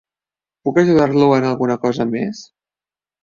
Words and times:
Puc 0.67 0.79
ajudar-lo 0.81 1.27
en 1.37 1.45
alguna 1.49 1.77
cosa 1.85 2.09
més? 2.15 2.43